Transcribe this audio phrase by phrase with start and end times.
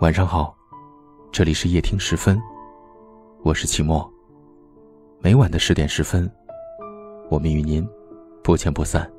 [0.00, 0.54] 晚上好，
[1.32, 2.38] 这里是夜听时分，
[3.42, 4.06] 我是齐墨。
[5.22, 6.30] 每晚的十点十分，
[7.30, 7.88] 我们与您
[8.44, 9.10] 不见不散。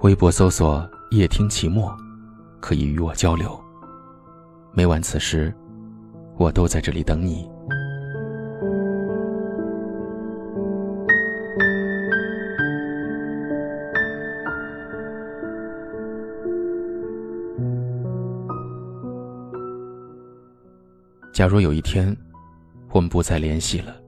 [0.00, 1.94] 微博搜索“夜听齐墨”，
[2.62, 3.62] 可以与我交流。
[4.72, 5.54] 每晚此时，
[6.38, 7.46] 我都在这里等你。
[21.34, 22.16] 假如有一天，
[22.92, 24.00] 我们不再联系了，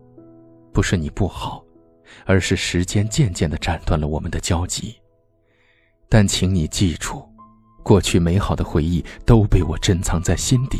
[0.72, 1.60] 不是你不好，
[2.24, 4.94] 而是时间渐渐的斩断了我们的交集。
[6.08, 7.28] 但请你记住，
[7.82, 10.78] 过去美好的回忆都被我珍藏在心底，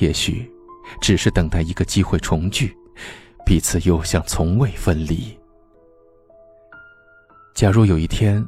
[0.00, 0.50] 也许，
[0.98, 2.74] 只是等待一个机会重聚，
[3.44, 5.38] 彼此又像从未分离。
[7.54, 8.42] 假如有一天，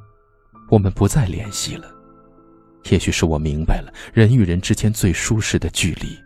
[0.71, 1.95] 我们不再联系了，
[2.89, 6.17] 也许是我明白了人与人之间最舒适的距离。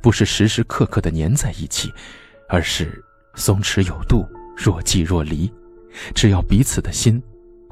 [0.00, 1.92] 不是时时刻刻的粘在一起，
[2.48, 3.02] 而是
[3.34, 4.26] 松弛有度，
[4.56, 5.52] 若即若离。
[6.14, 7.22] 只要彼此的心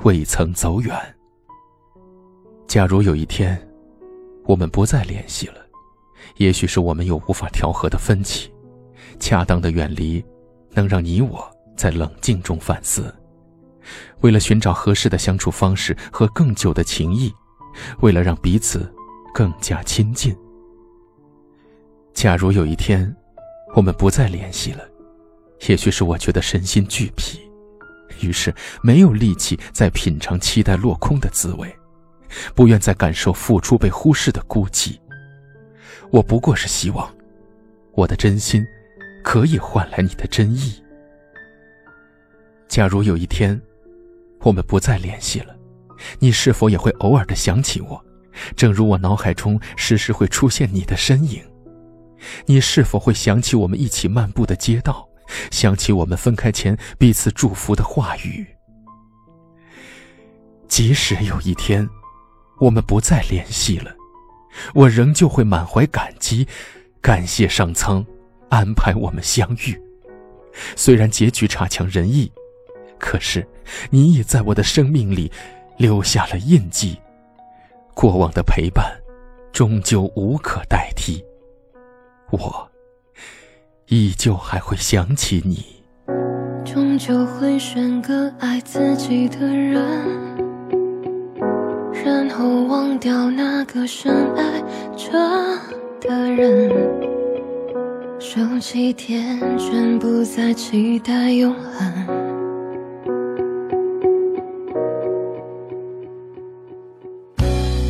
[0.05, 0.97] 未曾走远。
[2.69, 3.61] 假如有一天，
[4.45, 5.57] 我们不再联系了，
[6.37, 8.49] 也许是我们有无法调和的分歧。
[9.19, 10.25] 恰当的远离，
[10.71, 13.13] 能让你我在冷静中反思。
[14.21, 17.33] 为了寻找合适的相处方式和更久的情谊，
[18.01, 18.89] 为了让彼此
[19.35, 20.33] 更加亲近。
[22.15, 23.15] 假如有一天，
[23.75, 24.87] 我们不再联系了，
[25.69, 27.41] 也许是我觉得身心俱疲，
[28.21, 31.75] 于是没有力气再品尝期待落空的滋味，
[32.55, 34.99] 不愿再感受付出被忽视的孤寂。
[36.11, 37.13] 我不过是希望，
[37.93, 38.65] 我的真心
[39.25, 40.83] 可以换来你的真意。
[42.69, 43.61] 假如有一天，
[44.41, 45.57] 我们不再联系了，
[46.19, 48.05] 你是否也会偶尔的想起我？
[48.57, 51.43] 正如我脑海中时时会出现你的身影。
[52.47, 55.09] 你是否会想起我们一起漫步的街道，
[55.51, 58.47] 想起我们分开前彼此祝福的话语？
[60.69, 61.89] 即使有一天，
[62.59, 63.95] 我们不再联系了，
[64.75, 66.47] 我仍旧会满怀感激，
[67.01, 68.05] 感谢上苍
[68.49, 69.79] 安排我们相遇。
[70.77, 72.31] 虽然结局差强人意，
[72.99, 73.47] 可是
[73.91, 75.31] 你已在我的生命里
[75.77, 76.99] 留下了印记，
[77.95, 78.95] 过往的陪伴
[79.53, 81.25] 终究无可代替。
[82.33, 82.67] 我
[83.89, 85.63] 依旧还会想起你，
[86.65, 89.85] 终究会选个爱自己的人，
[91.93, 94.63] 然后忘掉那个深爱
[94.97, 95.13] 着
[96.01, 96.73] 的人。
[98.19, 102.07] 手机天真，不再期待永恒，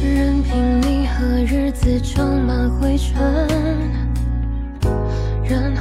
[0.03, 3.32] 任凭你和日子装满灰尘。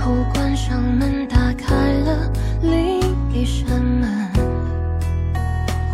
[0.02, 2.32] 后关上门，打开了
[2.64, 3.00] 另
[3.32, 4.10] 一扇门，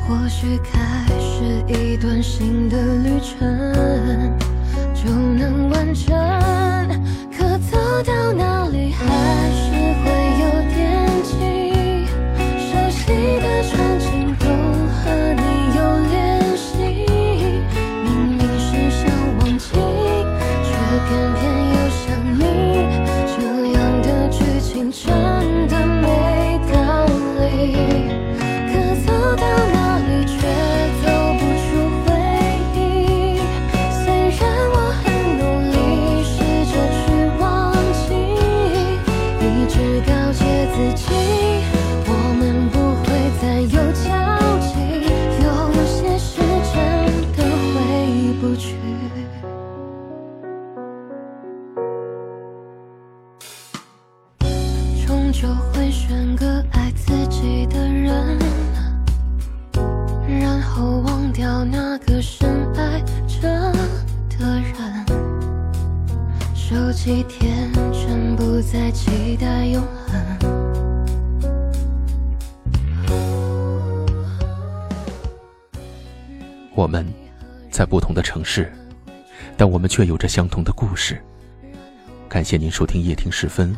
[0.08, 3.46] 或许开始一段新的旅程，
[55.40, 58.40] 就会选个爱自己的人，
[60.28, 63.48] 然后忘掉那个深爱着
[64.36, 65.06] 的人。
[66.56, 70.20] 手机天真，不再期待永恒。
[76.74, 77.06] 我们
[77.70, 78.74] 在不同的城市，
[79.56, 81.22] 但我们却有着相同的故事。
[82.28, 83.78] 感谢您收听夜听时分。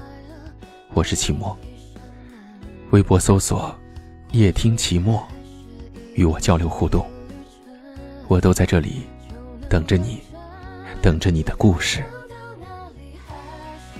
[0.93, 1.57] 我是齐墨。
[2.91, 3.73] 微博搜索
[4.33, 5.25] “夜听齐墨”，
[6.15, 7.05] 与我交流互动。
[8.27, 9.03] 我都在这里
[9.69, 10.19] 等着你，
[11.01, 12.03] 等着你的故事。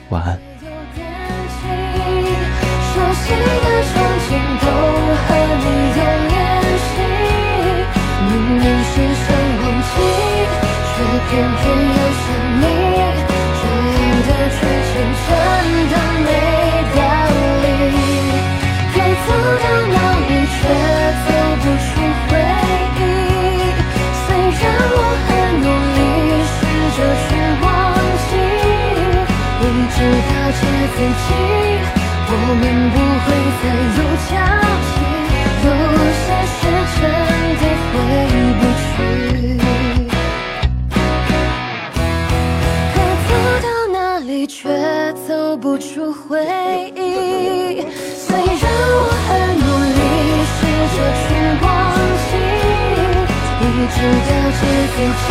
[0.09, 0.39] 晚安。
[2.89, 3.93] 熟悉的场
[4.27, 4.65] 景都
[5.25, 5.27] 和
[5.59, 5.65] 你
[31.25, 31.29] 己，
[32.31, 32.95] 我们不
[33.25, 33.27] 会
[33.59, 33.63] 再
[33.97, 33.99] 有
[34.29, 34.31] 交
[34.85, 34.97] 集。
[35.61, 35.67] 有
[36.15, 36.25] 些
[36.55, 36.59] 事
[36.95, 37.01] 真
[37.59, 37.93] 的回
[38.59, 38.87] 不去，
[42.93, 42.95] 可
[43.27, 43.29] 走
[43.61, 44.57] 到哪里却
[45.27, 46.23] 走不出回
[46.95, 46.97] 忆。
[48.15, 49.29] 虽然我很
[49.59, 49.65] 努
[49.97, 49.99] 力
[50.55, 50.57] 试
[50.95, 51.25] 着去
[51.61, 51.67] 忘
[52.29, 52.31] 记，
[53.61, 53.63] 一
[53.93, 54.29] 直了
[54.59, 54.61] 解
[54.95, 55.27] 自己，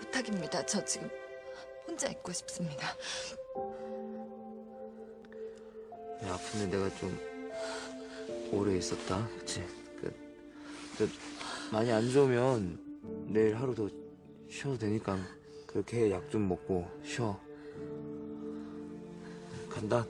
[0.00, 0.64] 부탁입니다.
[0.66, 1.08] 저 지금
[1.86, 2.86] 혼자 있고 싶습니다.
[6.24, 7.18] 야, 아픈데 내가 좀
[8.52, 9.28] 오래 있었다.
[9.38, 9.62] 그치?
[10.00, 10.14] 그,
[10.98, 11.06] 저,
[11.72, 12.78] 많이 안 좋으면
[13.28, 13.88] 내일 하루 더
[14.48, 15.18] 쉬어도 되니까
[15.66, 17.38] 그렇게 약 좀 먹고 쉬어.
[19.68, 20.06] 간다.